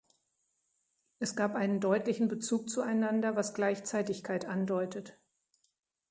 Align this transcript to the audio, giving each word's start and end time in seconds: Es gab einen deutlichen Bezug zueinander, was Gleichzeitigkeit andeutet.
Es 1.19 1.35
gab 1.35 1.53
einen 1.53 1.79
deutlichen 1.79 2.27
Bezug 2.27 2.71
zueinander, 2.71 3.35
was 3.35 3.53
Gleichzeitigkeit 3.53 4.45
andeutet. 4.47 5.19